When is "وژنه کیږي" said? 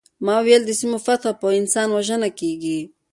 1.91-2.79